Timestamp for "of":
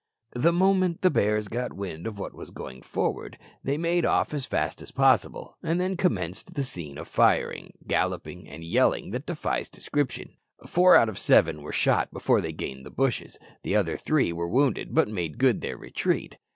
2.07-2.17, 6.97-7.07, 11.09-11.15